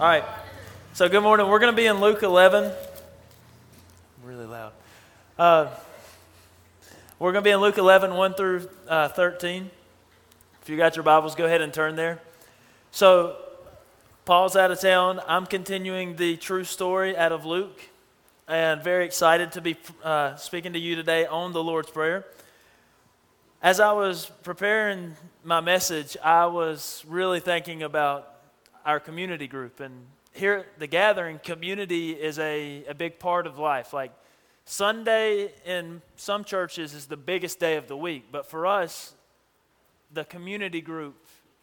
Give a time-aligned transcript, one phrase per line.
[0.00, 0.24] All right.
[0.94, 1.46] So, good morning.
[1.46, 2.72] We're going to be in Luke 11.
[4.24, 4.72] Really loud.
[5.38, 5.68] Uh,
[7.20, 9.70] we're going to be in Luke 11, 1 through uh, 13.
[10.60, 12.20] If you got your Bibles, go ahead and turn there.
[12.90, 13.36] So,
[14.24, 15.20] Paul's out of town.
[15.28, 17.80] I'm continuing the true story out of Luke,
[18.48, 22.26] and very excited to be uh, speaking to you today on the Lord's Prayer.
[23.62, 25.14] As I was preparing
[25.44, 28.33] my message, I was really thinking about
[28.84, 29.80] our community group.
[29.80, 33.92] And here at the gathering, community is a, a big part of life.
[33.92, 34.12] Like
[34.64, 39.14] Sunday in some churches is the biggest day of the week, but for us,
[40.12, 41.14] the community group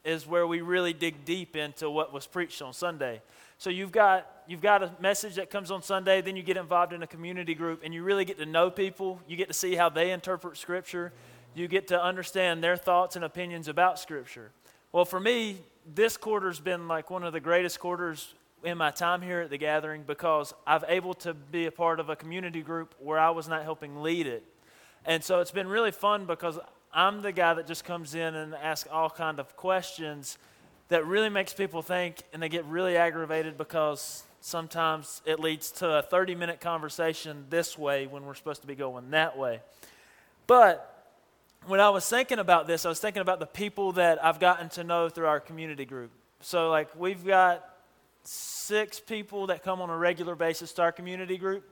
[0.03, 3.21] is where we really dig deep into what was preached on Sunday.
[3.57, 6.93] So you've got you've got a message that comes on Sunday, then you get involved
[6.93, 9.75] in a community group and you really get to know people, you get to see
[9.75, 11.13] how they interpret scripture,
[11.53, 14.51] you get to understand their thoughts and opinions about scripture.
[14.91, 19.21] Well, for me, this quarter's been like one of the greatest quarters in my time
[19.21, 22.93] here at the gathering because I've able to be a part of a community group
[22.99, 24.43] where I was not helping lead it.
[25.05, 26.59] And so it's been really fun because
[26.93, 30.37] I'm the guy that just comes in and asks all kind of questions
[30.89, 35.99] that really makes people think and they get really aggravated because sometimes it leads to
[35.99, 39.61] a 30 minute conversation this way when we're supposed to be going that way.
[40.47, 40.90] But
[41.67, 44.69] when I was thinking about this, I was thinking about the people that I've gotten
[44.69, 46.11] to know through our community group.
[46.41, 47.63] So, like, we've got
[48.23, 51.63] six people that come on a regular basis to our community group.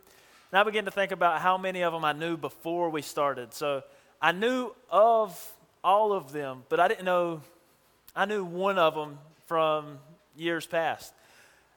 [0.51, 3.53] And I began to think about how many of them I knew before we started.
[3.53, 3.83] So,
[4.21, 5.51] I knew of
[5.83, 7.41] all of them, but I didn't know,
[8.15, 9.17] I knew one of them
[9.47, 9.97] from
[10.35, 11.13] years past.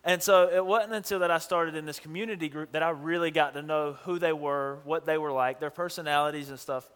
[0.04, 3.30] And so it wasn't until that I started in this community group that I really
[3.30, 6.88] got to know who they were, what they were like, their personalities and stuff.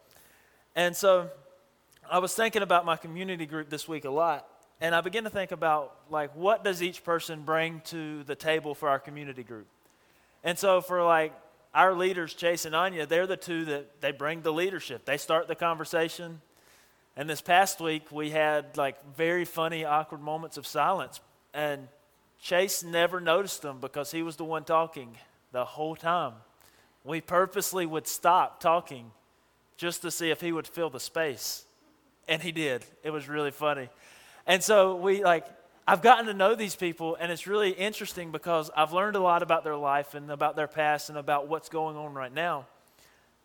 [0.76, 1.30] And so
[2.08, 4.46] I was thinking about my community group this week a lot.
[4.78, 8.74] And I began to think about like what does each person bring to the table
[8.74, 9.66] for our community group?
[10.44, 11.32] And so for like
[11.74, 15.06] our leaders, Chase and Anya, they're the two that they bring the leadership.
[15.06, 16.42] They start the conversation.
[17.16, 21.20] And this past week we had like very funny, awkward moments of silence.
[21.54, 21.88] And
[22.38, 25.16] Chase never noticed them because he was the one talking
[25.52, 26.34] the whole time.
[27.02, 29.12] We purposely would stop talking
[29.76, 31.64] just to see if he would fill the space.
[32.28, 32.84] And he did.
[33.02, 33.88] It was really funny.
[34.46, 35.46] And so we like
[35.88, 39.44] I've gotten to know these people, and it's really interesting because I've learned a lot
[39.44, 42.66] about their life and about their past and about what's going on right now.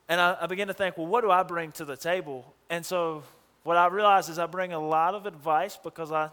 [0.09, 2.51] And I, I begin to think, well, what do I bring to the table?
[2.67, 3.21] And so
[3.61, 6.31] what I realize is I bring a lot of advice because I,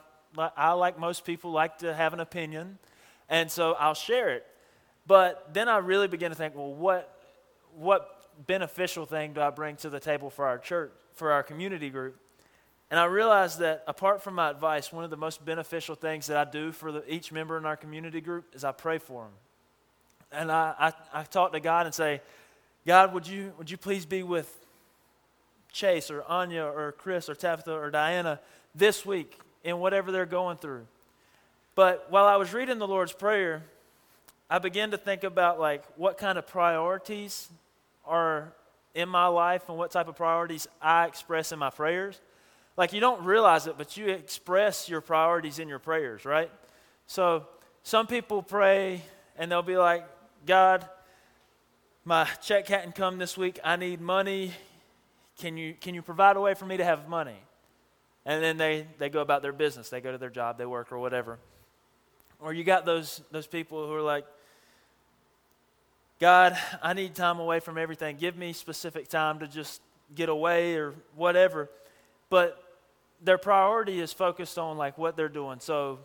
[0.57, 2.79] I like most people, like to have an opinion,
[3.29, 4.47] and so I'll share it.
[5.07, 7.21] But then I really begin to think, well, what,
[7.77, 11.91] what beneficial thing do I bring to the table for our church, for our community
[11.91, 12.17] group?
[12.91, 16.37] And I realized that apart from my advice, one of the most beneficial things that
[16.37, 19.33] I do for the, each member in our community group is I pray for them.
[20.33, 22.23] And I, I, I talk to God and say,
[22.87, 24.55] God, would you, would you please be with
[25.71, 28.41] Chase or Anya or Chris or Tabitha or Diana
[28.75, 30.87] this week in whatever they're going through?
[31.75, 33.63] But while I was reading the Lord's Prayer,
[34.49, 37.49] I began to think about like what kind of priorities
[38.09, 38.53] are
[38.95, 42.21] in my life and what type of priorities I express in my prayers.
[42.77, 46.51] Like you don't realize it, but you express your priorities in your prayers, right?
[47.07, 47.47] So
[47.83, 49.03] some people pray
[49.37, 50.07] and they'll be like,
[50.47, 50.89] God,
[52.05, 53.59] my check hadn't come this week.
[53.63, 54.53] I need money.
[55.39, 57.37] Can you, can you provide a way for me to have money?
[58.25, 59.91] And then they, they go about their business.
[59.91, 61.39] They go to their job, they work, or whatever.
[62.41, 64.25] Or you got those, those people who are like,
[66.21, 68.17] God, I need time away from everything.
[68.17, 69.81] Give me specific time to just
[70.15, 71.71] get away or whatever.
[72.29, 72.63] But
[73.23, 75.61] their priority is focused on like what they're doing.
[75.61, 76.01] So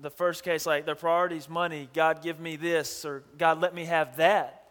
[0.00, 1.88] the first case, like their priority is money.
[1.94, 4.68] God, give me this, or God, let me have that.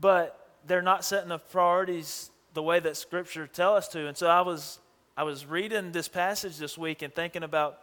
[0.00, 4.08] But they're not setting the priorities the way that Scripture tell us to.
[4.08, 4.80] And so I was
[5.16, 7.78] I was reading this passage this week and thinking about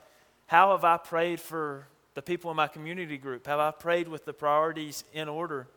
[0.47, 3.47] how have I prayed for the people in my community group?
[3.47, 5.67] Have I prayed with the priorities in order?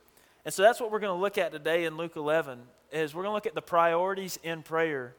[0.46, 2.60] And so that's what we're going to look at today in Luke 11
[2.92, 5.12] is we're going to look at the priorities in prayer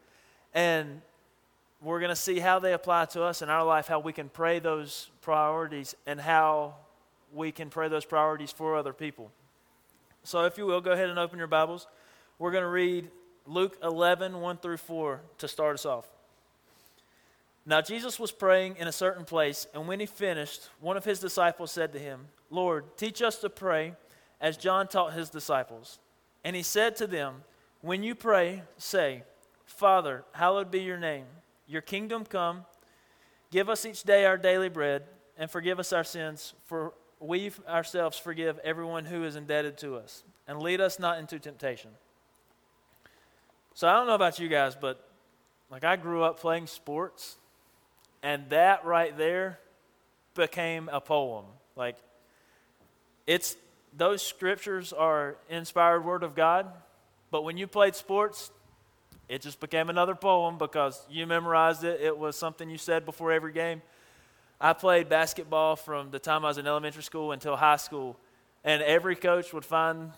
[0.54, 1.02] and
[1.82, 4.30] we're going to see how they apply to us in our life, how we can
[4.30, 6.76] pray those priorities and how
[7.34, 9.30] we can pray those priorities for other people.
[10.24, 11.88] So if you will, go ahead and open your Bibles.
[12.40, 13.10] We're going to read
[13.46, 16.06] Luke 11, 1 through 4 to start us off.
[17.66, 21.20] Now, Jesus was praying in a certain place, and when he finished, one of his
[21.20, 23.94] disciples said to him, Lord, teach us to pray
[24.40, 26.00] as John taught his disciples.
[26.44, 27.44] And he said to them,
[27.82, 29.24] When you pray, say,
[29.66, 31.26] Father, hallowed be your name.
[31.68, 32.66] Your kingdom come.
[33.52, 35.04] Give us each day our daily bread,
[35.38, 40.24] and forgive us our sins, for we ourselves forgive everyone who is indebted to us,
[40.48, 41.92] and lead us not into temptation.
[43.74, 45.08] So I don't know about you guys, but
[45.70, 47.38] like I grew up playing sports,
[48.24, 49.60] and that right there
[50.34, 51.46] became a poem.
[51.76, 51.98] Like
[53.26, 53.56] it's
[53.98, 56.72] those scriptures are inspired word of God,
[57.32, 58.52] but when you played sports,
[59.28, 62.00] it just became another poem because you memorized it.
[62.00, 63.82] It was something you said before every game.
[64.62, 68.18] I played basketball from the time I was in elementary school until high school,
[68.64, 70.12] and every coach would find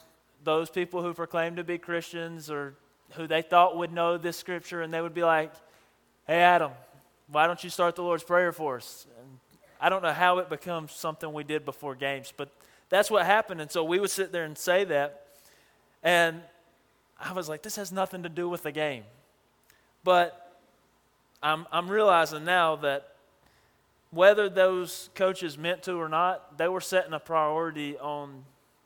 [0.43, 2.75] those people who proclaimed to be Christians or
[3.11, 5.51] who they thought would know this scripture, and they would be like,
[6.27, 6.71] Hey, Adam,
[7.27, 9.07] why don't you start the Lord's Prayer for us?
[9.19, 9.39] And
[9.81, 12.49] I don't know how it becomes something we did before games, but
[12.89, 13.62] that's what happened.
[13.62, 15.27] And so we would sit there and say that.
[16.03, 16.41] And
[17.19, 19.03] I was like, this has nothing to do with the game.
[20.03, 20.57] But
[21.41, 23.15] I'm, I'm realizing now that
[24.12, 28.44] whether those coaches meant to or not, they were setting a priority on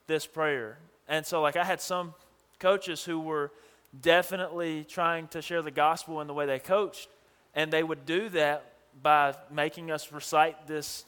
[0.08, 0.78] this prayer.
[1.08, 2.14] And so, like, I had some
[2.60, 3.52] coaches who were
[4.02, 7.08] definitely trying to share the gospel in the way they coached,
[7.56, 11.06] and they would do that by making us recite this,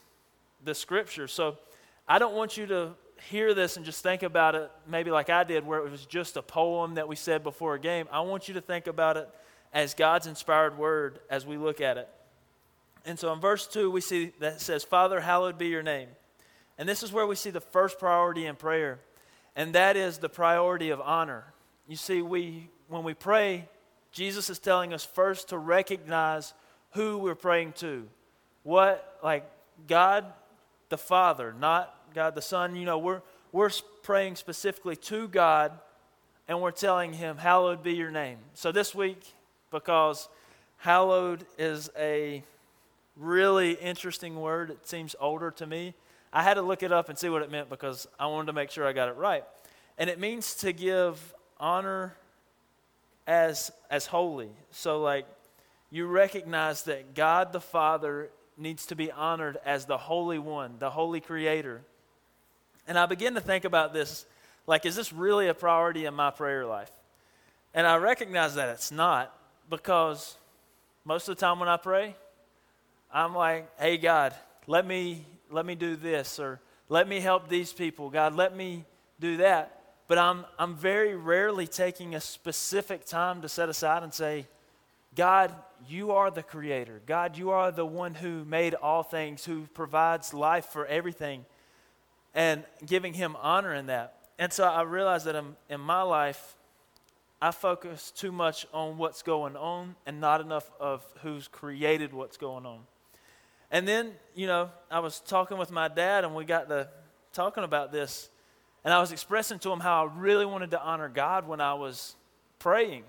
[0.64, 1.28] this scripture.
[1.28, 1.58] So,
[2.08, 2.92] I don't want you to
[3.30, 6.38] hear this and just think about it maybe like I did, where it was just
[6.38, 8.08] a poem that we said before a game.
[8.12, 9.28] I want you to think about it
[9.74, 12.08] as God's inspired word as we look at it.
[13.06, 16.10] And so in verse 2, we see that says, Father, hallowed be your name.
[16.78, 19.00] And this is where we see the first priority in prayer,
[19.56, 21.54] and that is the priority of honor.
[21.88, 23.70] You see, we, when we pray,
[24.12, 26.54] Jesus is telling us first to recognize
[26.92, 28.08] who we're praying to.
[28.64, 29.50] What, like,
[29.88, 30.26] God
[30.90, 32.76] the Father, not God the Son.
[32.76, 33.22] You know, we're,
[33.52, 33.70] we're
[34.02, 35.74] praying specifically to God
[36.48, 38.38] and we're telling Him, Hallowed be your name.
[38.54, 39.22] So this week,
[39.70, 40.30] because
[40.78, 42.42] hallowed is a
[43.18, 45.94] really interesting word, it seems older to me.
[46.32, 48.54] I had to look it up and see what it meant because I wanted to
[48.54, 49.44] make sure I got it right.
[49.98, 52.16] And it means to give honor
[53.28, 54.50] as as holy.
[54.72, 55.26] So like
[55.90, 60.90] you recognize that God the Father needs to be honored as the holy one, the
[60.90, 61.82] holy creator.
[62.88, 64.26] And I begin to think about this
[64.68, 66.92] like, is this really a priority in my prayer life?
[67.74, 69.36] And I recognize that it's not
[69.70, 70.38] because
[71.04, 72.16] most of the time when I pray,
[73.14, 74.34] I'm like, hey, God,
[74.66, 76.60] let me, let me do this or
[76.90, 78.10] let me help these people.
[78.10, 78.86] God, let me
[79.20, 79.82] do that.
[80.08, 84.48] But I'm, I'm very rarely taking a specific time to set aside and say,
[85.16, 85.54] God,
[85.88, 87.02] you are the creator.
[87.06, 91.46] God, you are the one who made all things, who provides life for everything
[92.36, 94.18] and giving him honor in that.
[94.38, 96.58] And so I realized that in, in my life,
[97.42, 102.38] I focus too much on what's going on and not enough of who's created what's
[102.38, 102.82] going on.
[103.72, 106.90] And then, you know, I was talking with my dad and we got to
[107.34, 108.30] talking about this.
[108.84, 111.74] And I was expressing to him how I really wanted to honor God when I
[111.74, 112.16] was
[112.60, 113.04] praying.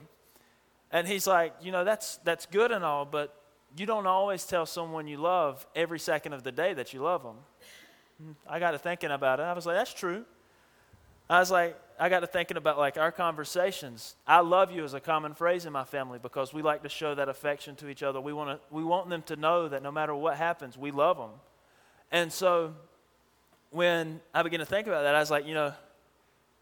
[0.91, 3.35] And he's like, you know, that's, that's good and all, but
[3.77, 7.23] you don't always tell someone you love every second of the day that you love
[7.23, 7.37] them.
[8.23, 8.33] Mm-hmm.
[8.49, 9.45] I got to thinking about it.
[9.45, 10.25] I was like, that's true.
[11.29, 14.15] I was like, I got to thinking about like our conversations.
[14.27, 17.15] I love you is a common phrase in my family because we like to show
[17.15, 18.21] that affection to each other.
[18.21, 21.17] We want to, we want them to know that no matter what happens, we love
[21.17, 21.31] them.
[22.13, 22.75] And so
[23.71, 25.73] when I began to think about that, I was like, you know,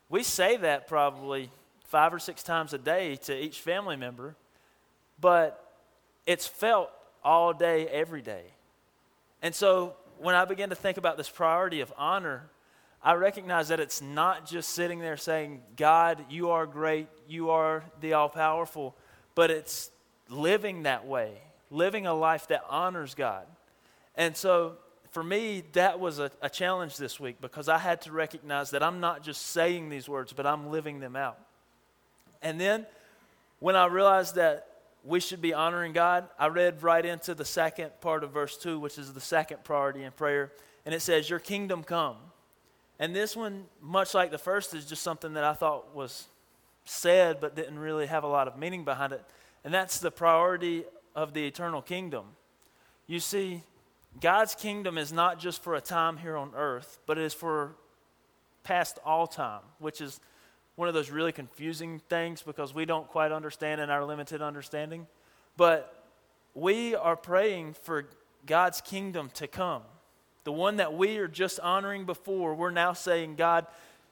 [0.09, 1.51] we say that probably
[1.85, 4.37] five or six times a day to each family member,
[5.21, 5.73] but
[6.27, 6.91] it's felt
[7.23, 8.45] all day, every day.
[9.43, 12.49] And so when I begin to think about this priority of honor,
[13.03, 17.85] I recognize that it's not just sitting there saying, God, you are great, you are
[18.01, 18.97] the all powerful,
[19.35, 19.91] but it's
[20.31, 21.33] living that way,
[21.71, 23.47] living a life that honors God.
[24.17, 24.77] And so
[25.11, 28.83] for me, that was a, a, challenge this week because I had to recognize that
[28.83, 31.39] I'm not just saying these words, but I'm living them out.
[32.43, 32.87] And then
[33.61, 34.67] when I realized that
[35.05, 38.81] we should be honoring God, I read right into the second part of verse 2,
[38.81, 40.53] which is the second priority in prayer.
[40.87, 42.17] And it says, Your kingdom come.
[42.99, 46.29] And this one, much like the first, is just something that I thought was
[46.85, 49.25] said but didn't really have a lot of meaning behind it.
[49.63, 50.85] And that's the priority
[51.15, 52.25] of the eternal kingdom.
[53.07, 53.63] You see,
[54.21, 57.75] God's kingdom is not just for a time here on earth, but it is for
[58.63, 60.21] past all time, which is
[60.77, 65.07] one of those really confusing things because we don't quite understand in our limited understanding.
[65.57, 66.05] But
[66.55, 68.07] we are praying for
[68.47, 69.83] God's kingdom to come.
[70.45, 73.67] The one that we are just honoring before, we're now saying, God,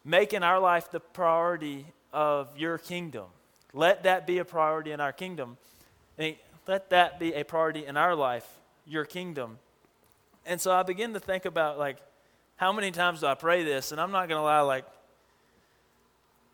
[0.05, 3.27] make in our life the priority of your kingdom.
[3.75, 5.59] Let that be a priority in our kingdom.
[6.17, 8.49] And let that be a priority in our life,
[8.87, 9.59] your kingdom.
[10.47, 11.99] And so I begin to think about like
[12.63, 13.91] how many times do I pray this?
[13.91, 14.85] And I'm not going to lie, like,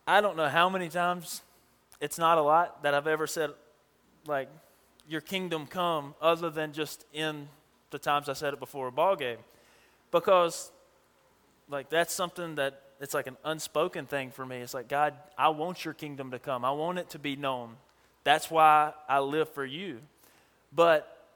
[0.09, 1.43] I don't know how many times,
[2.01, 3.51] it's not a lot, that I've ever said,
[4.27, 4.49] like,
[5.07, 7.47] your kingdom come, other than just in
[7.91, 9.37] the times I said it before a ball game.
[10.11, 10.73] Because,
[11.69, 14.57] like, that's something that it's like an unspoken thing for me.
[14.57, 16.65] It's like, God, I want your kingdom to come.
[16.65, 17.77] I want it to be known.
[18.25, 20.01] That's why I live for you.
[20.75, 21.27] But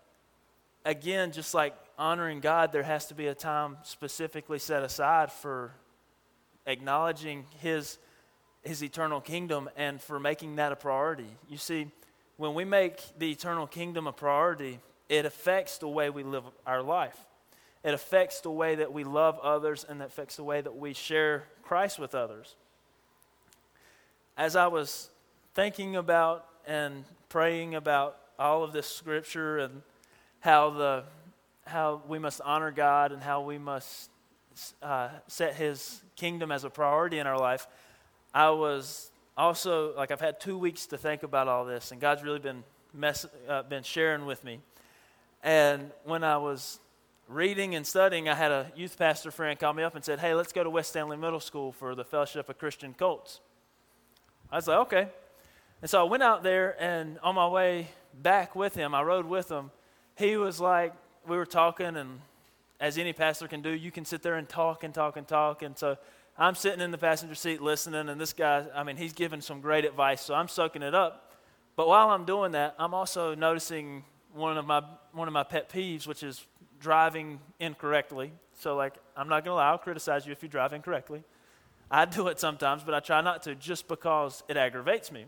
[0.86, 5.72] again, just like honoring God, there has to be a time specifically set aside for
[6.66, 7.98] acknowledging His,
[8.62, 11.26] His eternal kingdom and for making that a priority.
[11.49, 11.88] You see,
[12.37, 14.78] when we make the eternal kingdom a priority,
[15.09, 17.19] it affects the way we live our life.
[17.85, 20.95] It affects the way that we love others and it affects the way that we
[20.95, 22.54] share Christ with others.
[24.37, 25.11] As I was
[25.54, 29.83] thinking about and praying about all of this scripture and
[30.40, 31.04] how the
[31.64, 34.11] how we must honor God and how we must
[34.83, 37.66] uh, set His kingdom as a priority in our life,
[38.34, 42.22] I was also like I've had two weeks to think about all this, and God's
[42.22, 44.60] really been mess, uh, been sharing with me.
[45.42, 46.78] And when I was
[47.28, 50.34] reading and studying, I had a youth pastor friend call me up and said, "Hey,
[50.34, 53.40] let's go to West Stanly Middle School for the Fellowship of Christian Cults.
[54.50, 55.08] I was like, "Okay."
[55.82, 59.26] And so I went out there, and on my way back with him, I rode
[59.26, 59.72] with him.
[60.16, 60.94] He was like,
[61.26, 62.20] we were talking, and
[62.80, 65.62] as any pastor can do, you can sit there and talk and talk and talk.
[65.62, 65.96] And so
[66.38, 69.60] I'm sitting in the passenger seat listening, and this guy, I mean, he's giving some
[69.60, 71.32] great advice, so I'm soaking it up.
[71.76, 75.68] But while I'm doing that, I'm also noticing one of my one of my pet
[75.70, 76.46] peeves, which is
[76.80, 78.32] driving incorrectly.
[78.58, 81.22] So, like, I'm not going to lie, I'll criticize you if you drive incorrectly.
[81.90, 85.26] I do it sometimes, but I try not to just because it aggravates me.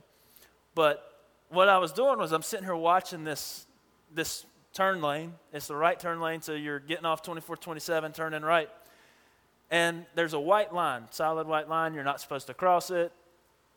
[0.74, 1.04] But
[1.48, 3.66] what I was doing was I'm sitting here watching this
[4.12, 5.34] this turn lane.
[5.52, 8.68] It's the right turn lane, so you're getting off 24 27, turning right.
[9.70, 11.94] And there's a white line, solid white line.
[11.94, 13.12] You're not supposed to cross it.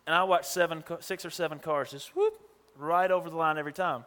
[0.06, 2.34] And I watched seven, six or seven cars just whoop
[2.78, 4.06] right over the line every time.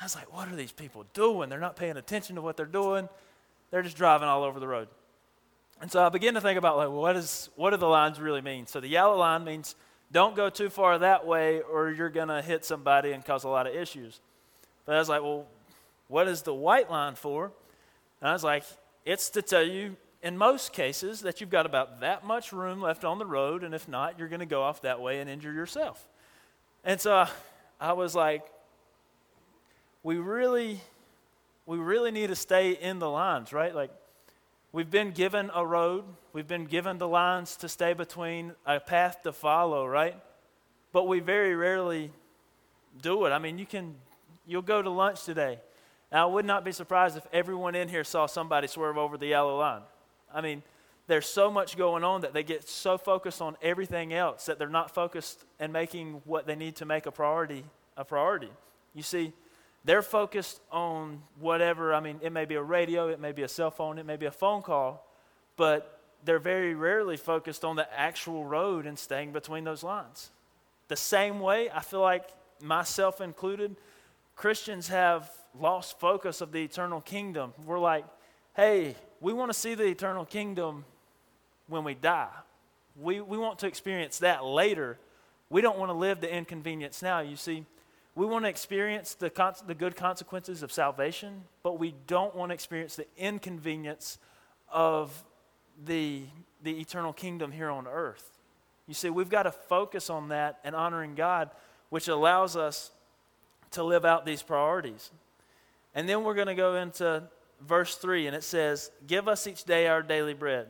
[0.00, 1.48] I was like, what are these people doing?
[1.48, 3.08] They're not paying attention to what they're doing.
[3.70, 4.88] They're just driving all over the road.
[5.80, 8.20] And so I began to think about like, well, what, is, what do the lines
[8.20, 8.66] really mean?
[8.66, 9.74] So the yellow line means
[10.10, 13.66] don't go too far that way or you're to hit somebody and cause a lot
[13.66, 14.20] of issues.
[14.86, 15.46] But I was like, well,
[16.08, 17.52] what is the white line for?
[18.20, 18.64] And I was like,
[19.04, 23.04] it's to tell you in most cases that you've got about that much room left
[23.04, 25.52] on the road, and if not, you're going to go off that way and injure
[25.52, 26.06] yourself.
[26.84, 27.26] And so
[27.80, 28.44] I was like,
[30.02, 30.80] we really,
[31.66, 33.74] we really need to stay in the lines, right?
[33.74, 33.90] Like,
[34.72, 39.22] we've been given a road, we've been given the lines to stay between, a path
[39.22, 40.16] to follow, right?
[40.92, 42.10] But we very rarely
[43.00, 43.30] do it.
[43.30, 43.94] I mean, you can,
[44.46, 45.58] you'll go to lunch today
[46.10, 49.26] now, I would not be surprised if everyone in here saw somebody swerve over the
[49.26, 49.82] yellow line.
[50.32, 50.62] I mean,
[51.06, 54.68] there's so much going on that they get so focused on everything else that they're
[54.68, 57.64] not focused and making what they need to make a priority
[57.98, 58.50] a priority.
[58.94, 59.32] You see,
[59.84, 63.48] they're focused on whatever, I mean, it may be a radio, it may be a
[63.48, 65.04] cell phone, it may be a phone call,
[65.56, 70.30] but they're very rarely focused on the actual road and staying between those lines.
[70.88, 72.28] The same way, I feel like
[72.62, 73.76] myself included,
[74.36, 77.52] Christians have lost focus of the eternal kingdom.
[77.66, 78.04] We're like,
[78.54, 80.84] hey, we want to see the eternal kingdom
[81.66, 82.28] when we die.
[82.96, 84.98] We, we want to experience that later.
[85.50, 87.20] We don't want to live the inconvenience now.
[87.20, 87.64] You see,
[88.14, 92.50] we want to experience the, con- the good consequences of salvation, but we don't want
[92.50, 94.18] to experience the inconvenience
[94.72, 95.22] of
[95.84, 96.22] the,
[96.62, 98.38] the eternal kingdom here on earth.
[98.88, 101.50] You see, we've got to focus on that and honoring God,
[101.90, 102.90] which allows us
[103.72, 105.10] to live out these priorities.
[105.94, 107.22] And then we're going to go into
[107.66, 110.66] verse 3, and it says, Give us each day our daily bread.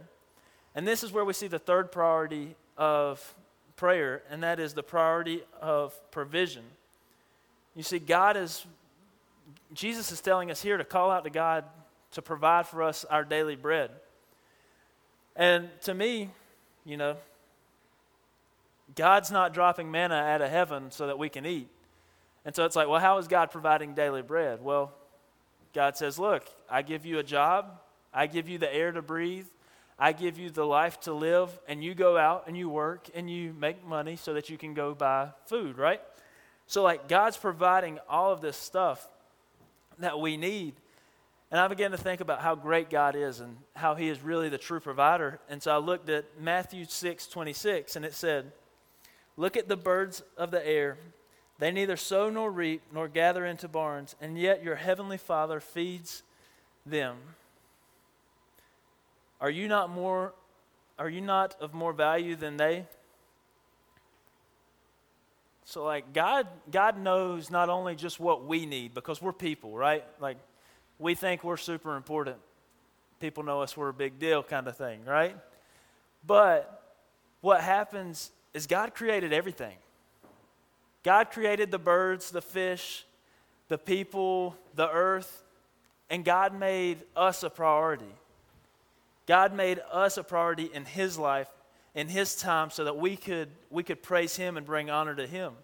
[0.75, 3.35] And this is where we see the third priority of
[3.77, 6.65] prayer, and that is the priority of provision.
[7.75, 8.67] You see, God is,
[9.73, 11.65] Jesus is telling us here to call out to God
[12.13, 13.91] to provide for us our daily bread.
[15.37, 16.31] And to me,
[16.85, 17.17] you know,
[18.95, 21.69] God's not dropping manna out of heaven so that we can eat.
[22.45, 24.63] And so it's like, well, how is God providing daily bread?
[24.63, 24.93] Well,
[25.75, 27.81] God says, look, I give you a job,
[28.13, 29.47] I give you the air to breathe,
[29.99, 33.29] I give you the life to live, and you go out and you work and
[33.29, 36.01] you make money so that you can go buy food, right?
[36.67, 39.09] So, like, God's providing all of this stuff
[39.99, 40.75] that we need.
[41.51, 44.49] And I began to think about how great God is and how He is really
[44.51, 45.41] the true provider.
[45.49, 48.53] And so I looked at Matthew 6 26, and it said,
[49.37, 50.99] Look at the birds of the air.
[51.59, 56.23] They neither sow nor reap nor gather into barns, and yet your heavenly Father feeds
[56.87, 57.17] them.
[59.41, 60.35] Are you not more
[60.99, 62.85] are you not of more value than they?
[65.65, 70.05] So like God God knows not only just what we need because we're people, right?
[70.21, 70.39] Like
[70.99, 72.37] we think we're super important.
[73.21, 75.37] People know us we're a big deal kind of thing, right?
[76.27, 76.97] But
[77.41, 79.77] what happens is God created everything.
[81.09, 83.07] God created the birds, the fish,
[83.69, 85.43] the people, the earth,
[86.11, 88.13] and God made us a priority.
[89.25, 91.49] God made us a priority in His life,
[91.95, 95.27] in His time, so that we could, we could praise Him and bring honor to
[95.27, 95.55] Him.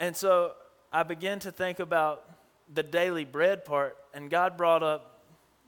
[0.00, 0.54] And so
[0.92, 2.28] I began to think about
[2.74, 5.20] the daily bread part, and God brought up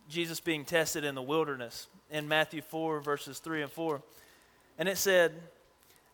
[0.09, 4.03] Jesus being tested in the wilderness in Matthew 4, verses 3 and 4.
[4.81, 5.41] And it said,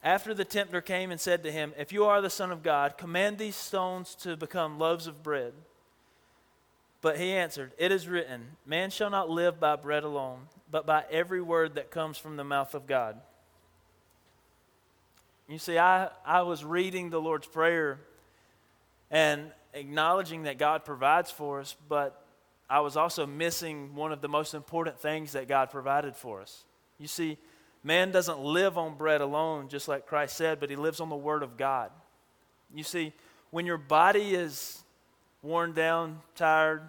[0.03, 2.99] After the tempter came and said to him, If you are the Son of God,
[2.99, 5.53] command these stones to become loaves of bread.
[7.01, 11.05] But he answered, It is written, Man shall not live by bread alone, but by
[11.11, 13.21] every word that comes from the mouth of God.
[15.49, 18.01] You see, I, I was reading the Lord's Prayer
[19.11, 22.25] and acknowledging that God provides for us, but
[22.71, 26.65] I was also missing one of the most important things that God provided for us.
[26.99, 27.37] You see,
[27.83, 31.17] man doesn't live on bread alone, just like Christ said, but he lives on the
[31.17, 31.91] Word of God.
[32.75, 33.13] You see,
[33.51, 34.83] when your body is
[35.43, 36.83] worn down, tired,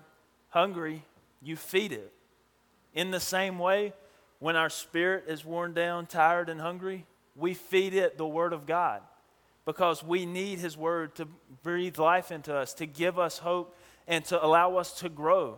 [0.49, 1.03] hungry,
[1.41, 2.13] you feed it.
[2.93, 3.93] In the same way,
[4.39, 8.65] when our spirit is worn down, tired, and hungry, we feed it the Word of
[8.65, 9.01] God
[9.65, 11.27] because we need His Word to
[11.63, 13.75] breathe life into us, to give us hope,
[14.07, 15.57] and to allow us to grow.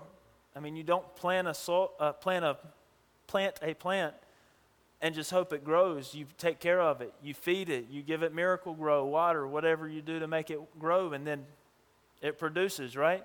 [0.56, 2.58] I mean, you don't plant a, uh, plant a,
[3.28, 4.14] plant a plant
[5.06, 6.16] and just hope it grows.
[6.16, 10.02] You take care of it, you feed it, you give it Miracle-Gro, water, whatever you
[10.02, 11.46] do to make it grow, and then
[12.24, 13.24] it produces, right?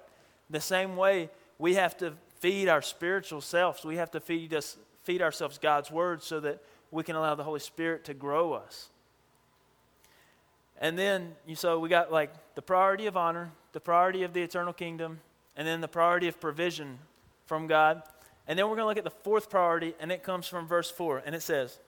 [0.51, 3.83] The same way we have to feed our spiritual selves.
[3.83, 7.45] We have to feed us feed ourselves God's word so that we can allow the
[7.45, 8.91] Holy Spirit to grow us.
[10.83, 14.43] And then you so we got like the priority of honor, the priority of the
[14.43, 15.21] eternal kingdom,
[15.57, 16.99] and then the priority of provision
[17.47, 18.03] from God.
[18.51, 20.91] And then we're going to look at the fourth priority, and it comes from verse
[20.91, 21.79] 4, and it says,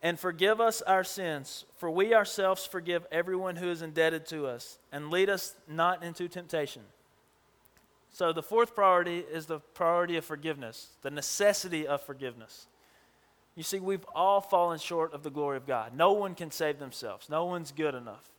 [0.00, 4.78] and forgive us our sins, for we ourselves forgive everyone who is indebted to us,
[4.92, 6.82] and lead us not into temptation.
[8.12, 12.68] So, the fourth priority is the priority of forgiveness, the necessity of forgiveness.
[13.56, 15.92] You see, we've all fallen short of the glory of God.
[15.92, 18.30] No one can save themselves, no one's good enough.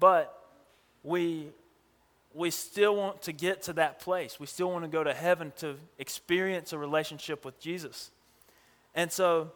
[0.00, 0.34] But
[1.02, 1.50] we,
[2.34, 4.40] we still want to get to that place.
[4.40, 8.10] We still want to go to heaven to experience a relationship with Jesus.
[8.94, 9.52] And so,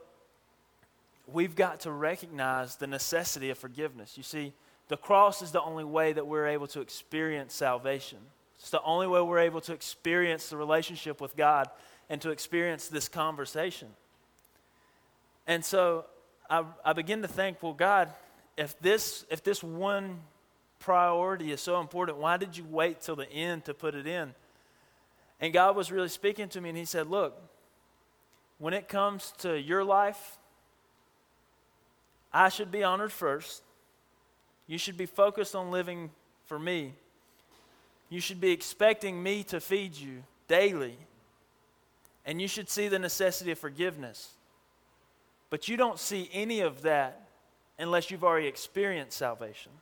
[1.33, 4.17] we've got to recognize the necessity of forgiveness.
[4.17, 4.53] You see,
[4.89, 8.19] the cross is the only way that we're able to experience salvation.
[8.59, 11.69] It's the only way we're able to experience the relationship with God
[12.09, 13.89] and to experience this conversation.
[15.47, 16.07] And so
[16.49, 18.11] I, I begin to think, well, God,
[18.57, 20.19] if this, if this one
[20.79, 24.35] priority is so important, why did you wait till the end to put it in?
[25.41, 27.41] And God was really speaking to me, and He said, Look,
[28.59, 30.39] when it comes to your life,
[32.33, 33.63] I should be honored first.
[34.67, 36.11] You should be focused on living
[36.45, 36.93] for me.
[38.11, 40.97] You should be expecting me to feed you daily.
[42.27, 44.31] And you should see the necessity of forgiveness.
[45.51, 47.29] But you don't see any of that
[47.79, 49.73] unless you've already experienced salvation.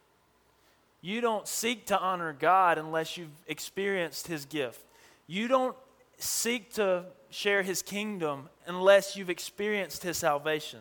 [1.07, 4.81] You don't seek to honor God unless you've experienced His gift.
[5.29, 5.77] You don't
[6.19, 10.81] seek to share His kingdom unless you've experienced His salvation.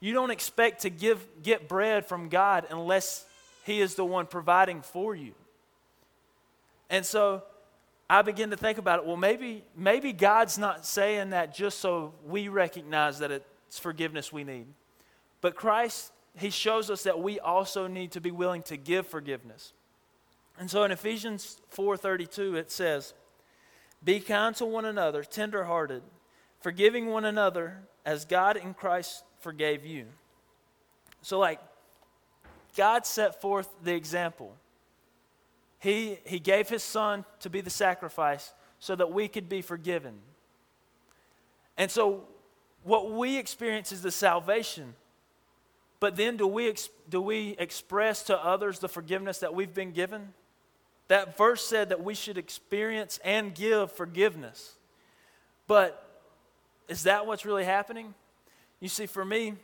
[0.00, 3.24] You don't expect to give, get bread from God unless
[3.62, 5.34] He is the one providing for you.
[6.90, 7.44] And so
[8.08, 9.06] I begin to think about it.
[9.06, 14.42] Well, maybe, maybe God's not saying that just so we recognize that it's forgiveness we
[14.42, 14.66] need.
[15.40, 19.72] But Christ, He shows us that we also need to be willing to give forgiveness.
[20.58, 23.14] And so in Ephesians 4:32 it says,
[24.04, 26.02] "Be kind to one another, tenderhearted,
[26.60, 30.06] forgiving one another as God in Christ forgave you.
[31.22, 31.60] So, like,
[32.76, 34.56] God set forth the example.
[35.78, 40.18] He, he gave his son to be the sacrifice so that we could be forgiven.
[41.76, 42.24] And so,
[42.82, 44.94] what we experience is the salvation.
[46.00, 46.74] But then, do we,
[47.08, 50.32] do we express to others the forgiveness that we've been given?
[51.08, 54.76] That verse said that we should experience and give forgiveness.
[55.66, 56.02] But
[56.88, 58.14] is that what's really happening?
[58.80, 59.54] You see, for me,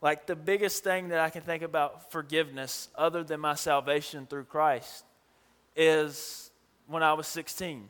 [0.00, 4.44] like the biggest thing that I can think about forgiveness, other than my salvation through
[4.44, 5.04] Christ,
[5.74, 6.50] is
[6.86, 7.88] when I was 16.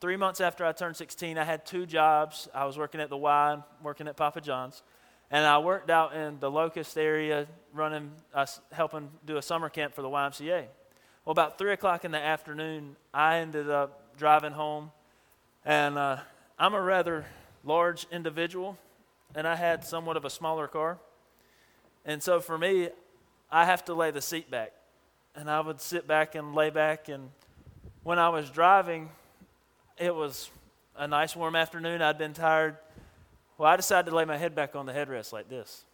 [0.00, 2.48] three months after I turned 16, I had two jobs.
[2.54, 4.82] I was working at the Y, working at Papa John's,
[5.30, 9.94] and I worked out in the Locust area, running, uh, helping do a summer camp
[9.94, 10.66] for the YMCA.
[11.24, 14.90] Well, about three o'clock in the afternoon, I ended up driving home,
[15.64, 16.18] and uh,
[16.58, 17.26] I'm a rather
[17.64, 18.78] large individual,
[19.34, 20.98] and I had somewhat of a smaller car.
[22.04, 22.88] And so for me,
[23.50, 24.72] I have to lay the seat back.
[25.34, 27.08] And I would sit back and lay back.
[27.08, 27.30] And
[28.02, 29.10] when I was driving,
[29.98, 30.50] it was
[30.96, 32.00] a nice warm afternoon.
[32.00, 32.76] I'd been tired.
[33.58, 35.84] Well, I decided to lay my head back on the headrest like this.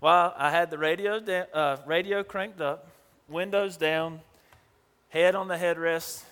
[0.00, 2.88] Well, I had the radio, da- uh, radio cranked up,
[3.28, 4.20] windows down,
[5.10, 6.24] head on the headrest.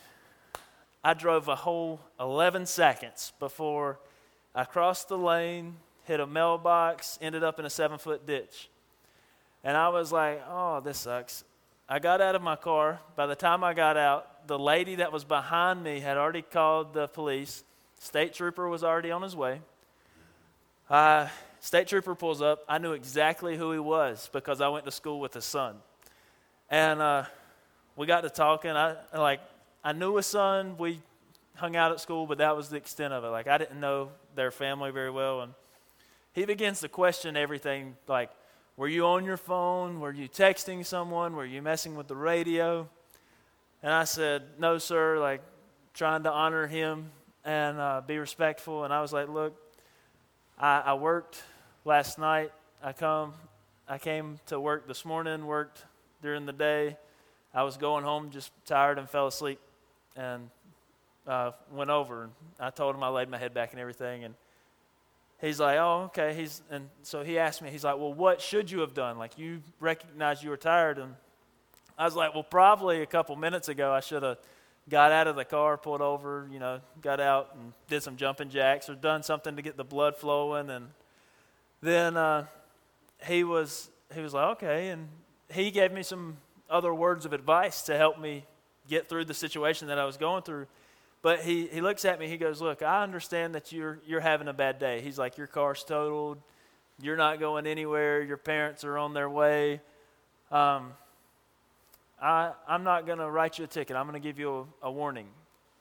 [1.05, 4.01] I drove a whole 11 seconds before
[4.57, 8.69] I crossed the lane, hit a mailbox, ended up in a seven foot ditch.
[9.63, 11.45] And I was like, oh, this sucks.
[11.89, 12.99] I got out of my car.
[13.15, 16.93] By the time I got out, the lady that was behind me had already called
[16.93, 17.63] the police.
[18.01, 19.61] State trooper was already on his way.
[20.93, 21.27] Uh,
[21.61, 22.63] state trooper pulls up.
[22.69, 25.77] I knew exactly who he was because I went to school with his son.
[26.69, 27.25] And uh,
[27.97, 28.73] we got to talking.
[28.73, 29.41] I like
[29.83, 30.77] I knew his son.
[30.77, 31.01] We
[31.55, 33.29] hung out at school, but that was the extent of it.
[33.29, 35.55] Like I didn't know their family very well, and
[36.35, 37.97] he begins to question everything.
[38.07, 38.29] Like,
[38.77, 39.99] were you on your phone?
[39.99, 41.35] Were you texting someone?
[41.37, 42.87] Were you messing with the radio?
[43.83, 45.19] And I said, no, sir.
[45.19, 45.41] Like,
[45.95, 47.13] trying to honor him
[47.47, 48.85] and uh, be respectful.
[48.85, 49.57] And I was like, look,
[50.63, 51.43] I, I worked
[51.85, 52.53] last night.
[52.81, 53.35] I come,
[53.89, 55.45] I came to work this morning.
[55.45, 55.85] Worked
[56.23, 56.97] during the day.
[57.53, 59.59] I was going home just tired and fell asleep,
[60.17, 60.49] and
[61.27, 64.35] uh, went over and I told him I laid my head back and everything and
[65.41, 66.33] he's like, oh, okay.
[66.35, 67.71] He's and so he asked me.
[67.71, 69.19] He's like, well, what should you have done?
[69.19, 71.17] Like you recognized you were tired, and
[71.99, 74.39] I was like, well, probably a couple minutes ago I should have
[74.89, 78.51] got out of the car, pulled over, you know, got out and did some jumping
[78.51, 80.89] jacks or done something to get the blood flowing, and
[81.81, 82.47] then uh,
[83.27, 85.09] he was he was like, okay, and
[85.51, 86.37] he gave me some
[86.69, 88.45] other words of advice to help me
[88.89, 90.67] get through the situation that I was going through.
[91.23, 94.49] But he, he looks at me, he goes, Look, I understand that you're, you're having
[94.49, 95.01] a bad day.
[95.01, 96.39] He's like, Your car's totaled.
[97.01, 98.23] You're not going anywhere.
[98.23, 99.81] Your parents are on their way.
[100.51, 100.93] Um,
[102.23, 103.97] I, I'm not going to write you a ticket.
[103.97, 105.27] I'm going to give you a, a warning.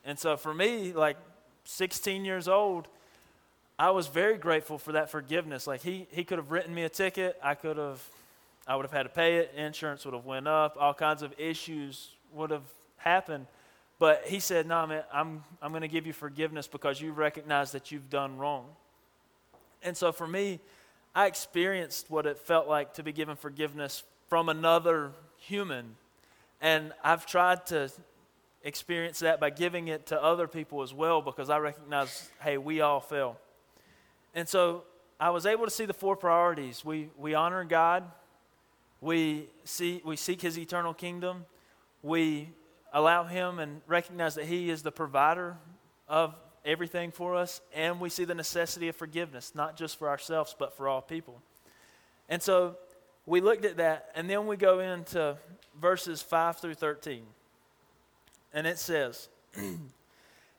[0.04, 1.18] And so for me, like
[1.66, 2.88] 16 years old,
[3.78, 5.68] I was very grateful for that forgiveness.
[5.68, 7.38] Like he, he could have written me a ticket.
[7.44, 8.02] I could have,
[8.68, 9.54] I would have had to pay it.
[9.56, 10.78] Insurance would have went up.
[10.80, 12.66] All kinds of issues would have
[12.98, 13.46] happened.
[14.00, 17.72] But he said, No, man, I'm, I'm going to give you forgiveness because you recognize
[17.74, 18.66] that you've done wrong.
[19.84, 20.60] And so for me,
[21.14, 25.96] I experienced what it felt like to be given forgiveness from another human.
[26.62, 27.92] And I've tried to
[28.64, 32.82] experience that by giving it to other people as well because I recognize, hey, we
[32.82, 33.38] all fail.
[34.36, 34.84] And so
[35.20, 36.86] I was able to see the four priorities.
[36.86, 38.04] We, we honor God,
[39.02, 41.46] we, see, we seek His eternal kingdom,
[42.04, 42.50] we
[42.94, 45.58] allow Him and recognize that He is the provider
[46.08, 50.56] of everything for us, and we see the necessity of forgiveness, not just for ourselves,
[50.58, 51.42] but for all people.
[52.30, 52.78] And so
[53.26, 55.38] we looked at that, and then we go into
[55.80, 57.24] verses 5 through 13.
[58.54, 59.30] And it says,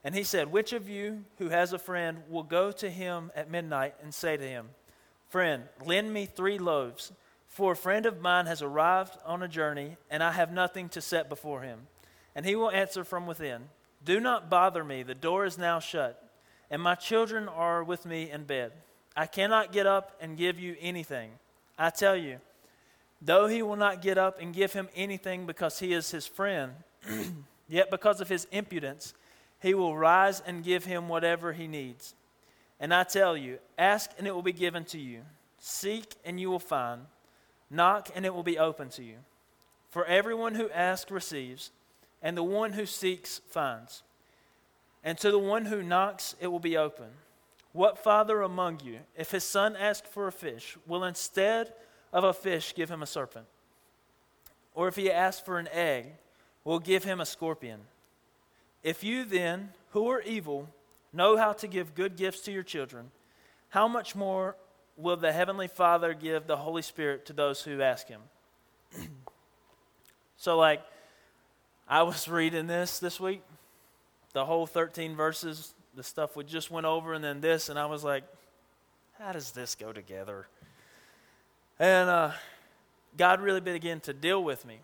[0.03, 3.49] And he said, Which of you who has a friend will go to him at
[3.49, 4.69] midnight and say to him,
[5.29, 7.11] Friend, lend me three loaves,
[7.47, 11.01] for a friend of mine has arrived on a journey, and I have nothing to
[11.01, 11.87] set before him?
[12.35, 13.69] And he will answer from within
[14.03, 16.29] Do not bother me, the door is now shut,
[16.69, 18.73] and my children are with me in bed.
[19.15, 21.31] I cannot get up and give you anything.
[21.77, 22.39] I tell you,
[23.23, 26.73] though he will not get up and give him anything because he is his friend,
[27.67, 29.13] yet because of his impudence,
[29.61, 32.15] he will rise and give him whatever he needs.
[32.79, 35.21] And I tell you, ask and it will be given to you.
[35.59, 37.03] Seek and you will find.
[37.69, 39.15] Knock and it will be open to you.
[39.89, 41.71] For everyone who asks receives
[42.21, 44.03] and the one who seeks finds.
[45.03, 47.07] And to the one who knocks, it will be open.
[47.71, 51.73] What father among you, if his son asks for a fish, will instead
[52.13, 53.47] of a fish give him a serpent?
[54.73, 56.13] Or if he asks for an egg,
[56.63, 57.81] we'll give him a scorpion?
[58.83, 60.69] If you then, who are evil,
[61.11, 63.11] know how to give good gifts to your children,
[63.69, 64.55] how much more
[64.97, 68.21] will the Heavenly Father give the Holy Spirit to those who ask Him?
[70.37, 70.81] so, like,
[71.87, 73.41] I was reading this this week,
[74.33, 77.85] the whole 13 verses, the stuff we just went over, and then this, and I
[77.85, 78.23] was like,
[79.19, 80.47] how does this go together?
[81.83, 82.31] And uh,
[83.17, 84.79] God really began to deal with me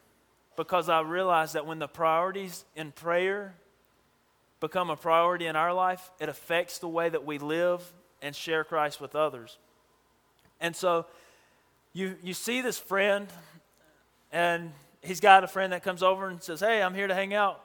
[0.58, 3.56] because I realized that when the priorities in prayer
[4.60, 8.66] become a priority in our life, it affects the way that we live and share
[8.66, 9.60] Christ with others.
[10.60, 11.06] And so
[11.94, 13.28] you, you see this friend,
[14.34, 17.34] and he's got a friend that comes over and says, Hey, I'm here to hang
[17.34, 17.64] out.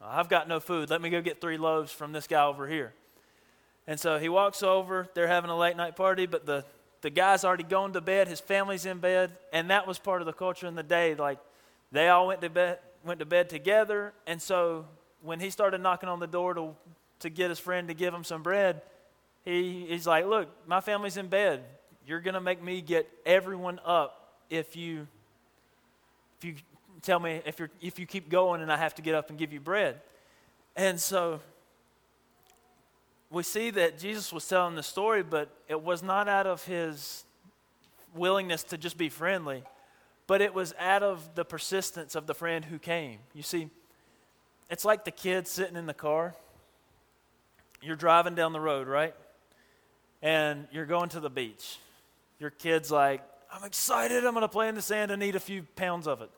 [0.00, 0.90] I've got no food.
[0.90, 2.92] Let me go get three loaves from this guy over here.
[3.88, 5.08] And so he walks over.
[5.14, 6.64] They're having a late night party, but the,
[7.04, 8.28] the guy's already gone to bed.
[8.28, 9.30] His family's in bed.
[9.52, 11.14] And that was part of the culture in the day.
[11.14, 11.38] Like,
[11.92, 14.14] they all went to bed, went to bed together.
[14.26, 14.86] And so
[15.20, 16.74] when he started knocking on the door to,
[17.20, 18.80] to get his friend to give him some bread,
[19.44, 21.64] he, he's like, Look, my family's in bed.
[22.06, 25.06] You're to make me get everyone up if you,
[26.38, 26.54] if you
[27.02, 29.38] tell me if, you're, if you keep going and I have to get up and
[29.38, 30.00] give you bread.
[30.74, 31.40] And so
[33.34, 37.24] we see that Jesus was telling the story, but it was not out of his
[38.14, 39.64] willingness to just be friendly,
[40.28, 43.18] but it was out of the persistence of the friend who came.
[43.34, 43.68] You see,
[44.70, 46.34] it's like the kid sitting in the car.
[47.82, 49.14] You're driving down the road, right?
[50.22, 51.78] And you're going to the beach.
[52.38, 53.20] Your kid's like,
[53.52, 56.22] I'm excited, I'm going to play in the sand and eat a few pounds of
[56.22, 56.30] it.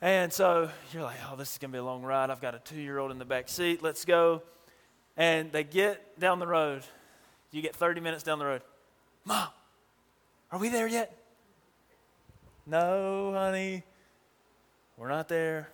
[0.00, 2.30] And so you're like, oh, this is going to be a long ride.
[2.30, 3.82] I've got a two year old in the back seat.
[3.82, 4.42] Let's go.
[5.16, 6.82] And they get down the road.
[7.50, 8.62] You get 30 minutes down the road.
[9.24, 9.48] Mom,
[10.50, 11.16] are we there yet?
[12.66, 13.82] No, honey,
[14.96, 15.68] we're not there.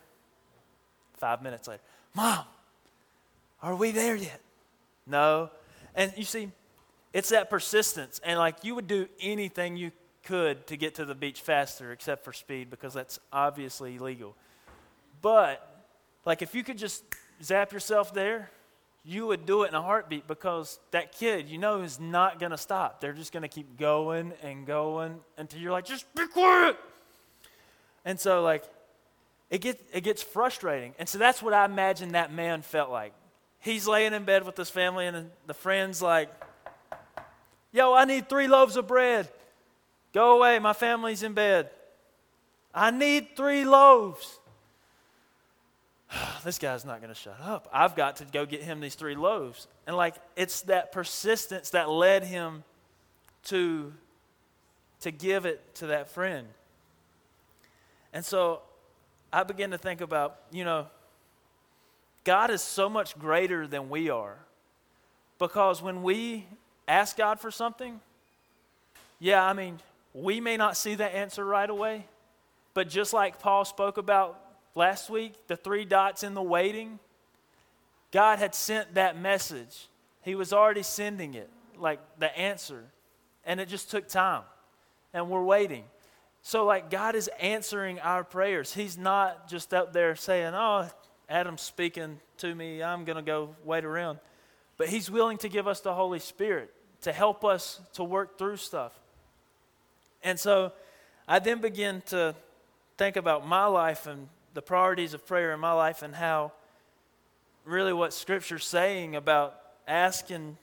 [1.19, 1.83] Five minutes later,
[2.15, 2.45] Mom,
[3.63, 4.41] are we there yet?
[5.07, 5.51] No.
[5.95, 6.51] And you see,
[7.13, 8.21] it's that persistence.
[8.25, 9.93] And like you would do anything you
[10.25, 14.37] could to get to the beach faster, except for speed, because that's obviously illegal.
[15.23, 15.85] But,
[16.25, 17.05] like, if you could just
[17.43, 18.51] zap yourself there,
[19.05, 22.51] you would do it in a heartbeat because that kid, you know, is not going
[22.51, 23.01] to stop.
[23.01, 26.77] They're just going to keep going and going until you're like, just be quiet.
[28.05, 28.65] And so, like,
[29.49, 30.95] it, gets, it gets frustrating.
[30.99, 33.15] And so that's what I imagine that man felt like.
[33.59, 36.31] He's laying in bed with his family, and the friend's like,
[37.73, 39.29] Yo, I need three loaves of bread.
[40.13, 41.71] Go away, my family's in bed.
[42.75, 44.40] I need three loaves.
[46.45, 47.69] this guy's not going to shut up.
[47.73, 49.67] I've got to go get him these three loaves.
[49.87, 52.65] And like it's that persistence that led him
[53.45, 53.93] to
[55.01, 56.47] to give it to that friend.
[58.13, 58.61] And so
[59.33, 60.89] I begin to think about, you know,
[62.25, 64.37] God is so much greater than we are.
[65.39, 66.47] Because when we
[66.87, 67.99] ask God for something,
[69.19, 69.79] yeah, I mean,
[70.13, 72.05] we may not see the answer right away,
[72.75, 74.39] but just like Paul spoke about
[74.75, 76.99] last week, the three dots in the waiting,
[78.13, 79.89] God had sent that message.
[80.23, 82.85] He was already sending it, like the answer.
[83.45, 84.43] And it just took time.
[85.13, 85.85] And we're waiting.
[86.43, 88.73] So, like, God is answering our prayers.
[88.73, 90.89] He's not just up there saying, Oh,
[91.29, 92.83] Adam's speaking to me.
[92.83, 94.19] I'm going to go wait around.
[94.77, 98.57] But He's willing to give us the Holy Spirit to help us to work through
[98.57, 98.99] stuff.
[100.23, 100.73] And so
[101.27, 102.35] I then begin to
[102.99, 106.53] think about my life and the priorities of prayer in my life and how
[107.65, 110.57] really what scripture's saying about asking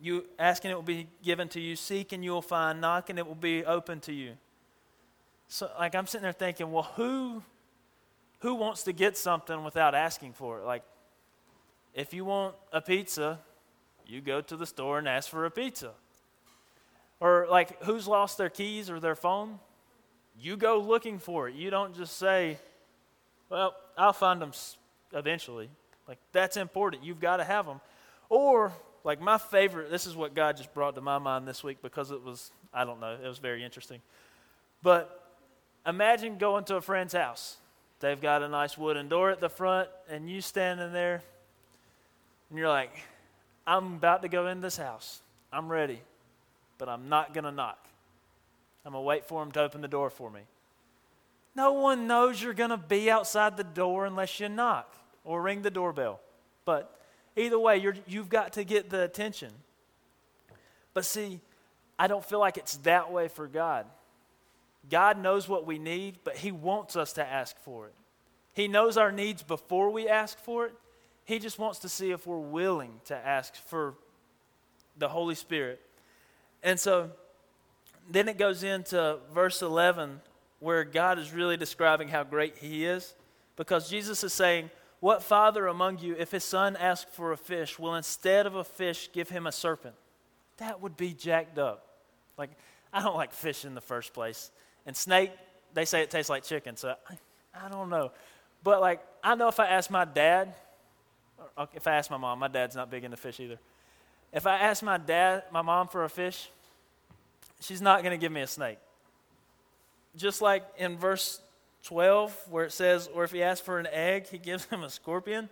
[0.00, 3.18] you asking it will be given to you seek and you will find knock and
[3.18, 4.32] it will be open to you
[5.48, 7.42] so like i'm sitting there thinking well who
[8.40, 10.82] who wants to get something without asking for it like
[11.94, 13.38] if you want a pizza
[14.06, 15.92] you go to the store and ask for a pizza
[17.20, 19.58] or like who's lost their keys or their phone?
[20.38, 21.54] You go looking for it.
[21.54, 22.58] You don't just say,
[23.50, 24.52] well, I'll find them
[25.12, 25.68] eventually.
[26.08, 27.04] Like that's important.
[27.04, 27.80] You've got to have them.
[28.28, 28.72] Or
[29.04, 32.10] like my favorite, this is what God just brought to my mind this week because
[32.10, 34.00] it was, I don't know, it was very interesting.
[34.82, 35.34] But
[35.86, 37.56] imagine going to a friend's house.
[38.00, 41.22] They've got a nice wooden door at the front, and you standing there,
[42.50, 42.92] and you're like,
[43.66, 45.22] I'm about to go in this house.
[45.50, 46.02] I'm ready
[46.78, 47.78] but I'm not going to knock.
[48.84, 50.40] I'm going to wait for him to open the door for me.
[51.56, 55.62] No one knows you're going to be outside the door unless you knock or ring
[55.62, 56.20] the doorbell.
[56.64, 57.00] But
[57.34, 59.50] either way, you have got to get the attention.
[60.94, 61.40] But see,
[61.98, 63.86] I don't feel like it's that way for God.
[64.88, 67.94] God knows what we need, but He wants us to ask for it.
[68.52, 70.74] He knows our needs before we ask for it.
[71.24, 73.94] He just wants to see if we're willing to ask for
[74.96, 75.80] the Holy Spirit
[76.66, 77.10] and so
[78.10, 80.20] then it goes into verse 11
[80.60, 83.14] where God is really describing how great He is.
[83.56, 87.78] Because Jesus is saying, What father among you, if his son asks for a fish,
[87.78, 89.94] will instead of a fish give him a serpent?
[90.58, 91.86] That would be jacked up.
[92.36, 92.50] Like,
[92.92, 94.50] I don't like fish in the first place.
[94.84, 95.30] And snake,
[95.74, 98.12] they say it tastes like chicken, so I, I don't know.
[98.62, 100.54] But, like, I know if I ask my dad
[101.74, 103.58] if I ask my mom, my dad's not big into fish either.
[104.32, 106.50] If I ask my dad, my mom for a fish,
[107.60, 108.78] she's not going to give me a snake.
[110.16, 111.40] Just like in verse
[111.84, 114.90] 12, where it says, or if he asks for an egg, he gives him a
[114.90, 115.48] scorpion.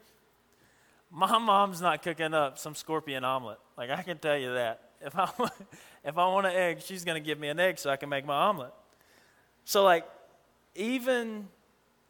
[1.10, 3.58] My mom's not cooking up some scorpion omelet.
[3.76, 4.90] Like, I can tell you that.
[5.00, 5.28] If I,
[6.04, 8.08] if I want an egg, she's going to give me an egg so I can
[8.08, 8.72] make my omelet.
[9.64, 10.06] So, like,
[10.74, 11.48] even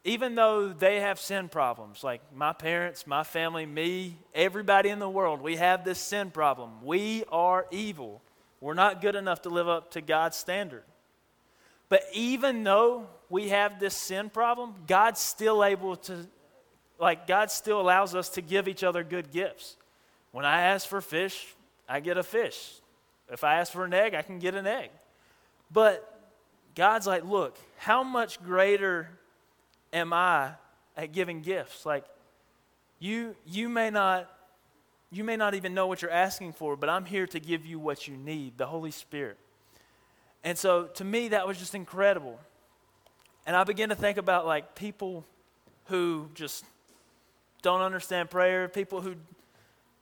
[0.05, 5.09] even though they have sin problems, like my parents, my family, me, everybody in the
[5.09, 6.83] world, we have this sin problem.
[6.83, 8.21] We are evil.
[8.61, 10.83] We're not good enough to live up to God's standard.
[11.89, 16.27] But even though we have this sin problem, God's still able to,
[16.99, 19.77] like, God still allows us to give each other good gifts.
[20.31, 21.53] When I ask for fish,
[21.87, 22.71] I get a fish.
[23.31, 24.89] If I ask for an egg, I can get an egg.
[25.71, 26.11] But
[26.75, 29.09] God's like, look, how much greater
[29.93, 30.51] am I
[30.97, 31.85] at giving gifts?
[31.85, 32.05] Like,
[32.99, 34.29] you, you may not
[35.11, 37.79] you may not even know what you're asking for, but I'm here to give you
[37.79, 39.37] what you need, the Holy Spirit.
[40.45, 42.39] And so to me, that was just incredible.
[43.45, 45.25] And I began to think about like people
[45.85, 46.63] who just
[47.61, 49.15] don't understand prayer, people who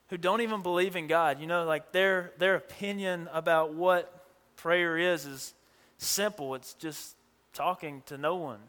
[0.10, 1.40] who don't even believe in God.
[1.40, 4.14] You know, like their their opinion about what
[4.58, 5.54] prayer is is
[5.98, 6.56] simple.
[6.56, 7.16] It's just
[7.54, 8.60] talking to no one.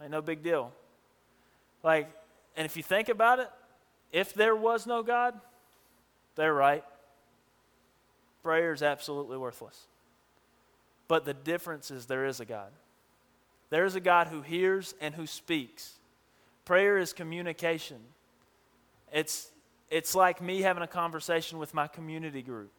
[0.00, 0.72] Like, no big deal.
[1.84, 2.10] Like,
[2.56, 3.48] and if you think about it,
[4.12, 5.38] if there was no God,
[6.34, 6.84] they're right.
[8.44, 9.86] Prayer is absolutely worthless.
[11.08, 12.70] But the difference is there is a God.
[13.70, 15.94] There is a God who hears and who speaks.
[16.66, 17.98] Prayer is communication.
[19.12, 19.50] It's,
[19.90, 22.70] it's like me having a conversation with my community group.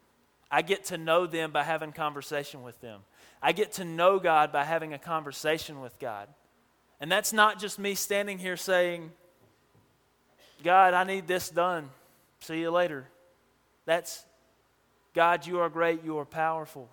[0.52, 3.02] I get to know them by having conversation with them.
[3.42, 6.28] I get to know God by having a conversation with God.
[7.00, 9.12] And that's not just me standing here saying,
[10.64, 11.90] God, I need this done.
[12.40, 13.08] See you later.
[13.86, 14.24] That's,
[15.16, 16.90] God, you are great, you are powerful.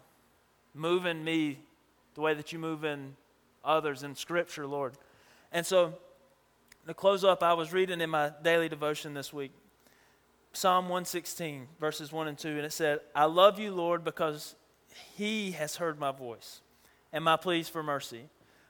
[0.74, 1.58] Move in me
[2.14, 3.16] the way that you move in
[3.64, 4.94] others in Scripture, Lord.
[5.52, 5.94] And so,
[6.86, 9.52] to close up, I was reading in my daily devotion this week
[10.54, 14.54] Psalm 116, verses 1 and 2, and it said, I love you, Lord, because
[15.14, 16.60] he has heard my voice
[17.12, 18.28] and my pleas for mercy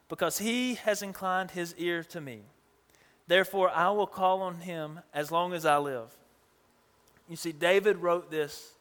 [0.08, 2.42] because he has inclined his ear to me.
[3.26, 6.14] Therefore, I will call on him as long as I live.
[7.28, 8.74] You see, David wrote this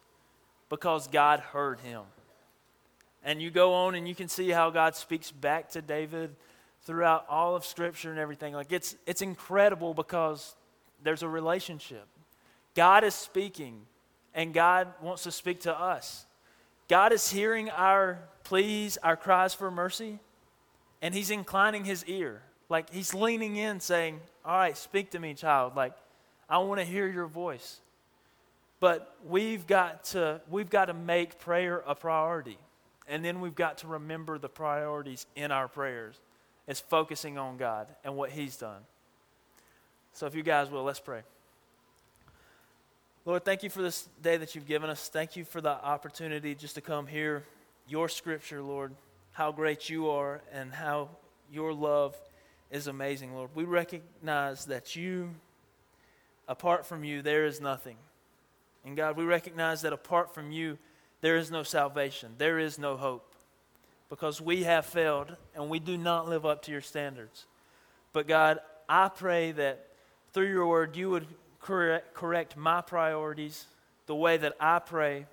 [0.71, 2.01] because God heard him.
[3.23, 6.33] And you go on and you can see how God speaks back to David
[6.83, 8.53] throughout all of Scripture and everything.
[8.53, 10.55] Like it's, it's incredible because
[11.03, 12.07] there's a relationship.
[12.73, 13.81] God is speaking,
[14.33, 16.25] and God wants to speak to us.
[16.87, 20.19] God is hearing our pleas, our cries for mercy,
[21.01, 22.41] and he's inclining his ear.
[22.69, 25.75] Like he's leaning in, saying, All right, speak to me, child.
[25.75, 25.93] Like,
[26.49, 27.81] I want to hear your voice.
[28.81, 32.57] But we've got to we've got to make prayer a priority.
[33.07, 36.19] And then we've got to remember the priorities in our prayers.
[36.67, 38.81] It's focusing on God and what He's done.
[40.11, 41.21] So if you guys will, let's pray.
[43.23, 45.07] Lord, thank you for this day that you've given us.
[45.07, 47.45] Thank you for the opportunity just to come hear
[47.87, 48.91] your scripture, Lord
[49.31, 51.09] how great you are and how
[51.51, 52.15] your love
[52.69, 53.49] is amazing, Lord.
[53.55, 55.31] We recognize that you,
[56.47, 57.97] apart from you, there is nothing.
[58.85, 60.77] And God, we recognize that apart from you,
[61.21, 63.35] there is no salvation, there is no hope.
[64.09, 67.45] Because we have failed and we do not live up to your standards.
[68.11, 69.87] But God, I pray that
[70.33, 71.27] through your word you would
[71.61, 73.67] correct, my priorities
[74.07, 75.27] the way that I pray,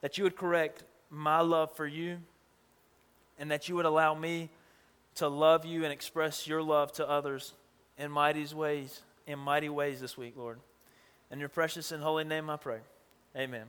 [0.00, 2.18] that you would correct my love for you
[3.38, 4.48] and that you would allow me
[5.16, 7.52] to love you and express your love to others
[7.98, 10.58] in mighty ways, in mighty ways this week, Lord.
[11.30, 12.80] In your precious and holy name I pray.
[13.36, 13.66] Amen.